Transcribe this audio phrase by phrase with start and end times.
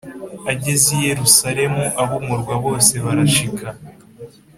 [0.51, 3.67] Ageze i Yerusalemu ab’umurwa bose barashika